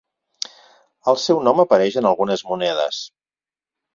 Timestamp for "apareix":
1.65-1.99